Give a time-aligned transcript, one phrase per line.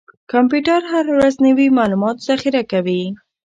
[0.31, 3.01] کمپیوټر هره ورځ نوي معلومات ذخیره کوي.